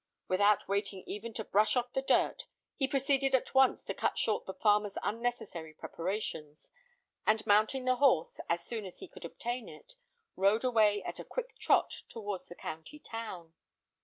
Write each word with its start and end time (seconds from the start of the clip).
Without 0.27 0.67
waiting 0.67 1.03
even 1.05 1.31
to 1.35 1.43
brush 1.43 1.75
off 1.77 1.93
the 1.93 2.01
dirt, 2.01 2.47
he 2.75 2.87
proceeded 2.87 3.35
at 3.35 3.53
once 3.53 3.85
to 3.85 3.93
cut 3.93 4.17
short 4.17 4.47
the 4.47 4.53
farmer's 4.55 4.97
unnecessary 5.03 5.75
preparations, 5.75 6.71
and 7.27 7.45
mounting 7.45 7.85
the 7.85 7.97
horse, 7.97 8.39
as 8.49 8.63
soon 8.65 8.83
as 8.83 8.97
he 8.97 9.07
could 9.07 9.25
obtain 9.25 9.69
it, 9.69 9.93
rode 10.35 10.63
away 10.63 11.03
at 11.03 11.19
a 11.19 11.23
quick 11.23 11.55
trot 11.59 11.91
towards 12.09 12.47
the 12.47 12.55
county 12.55 12.97
town. 12.97 13.53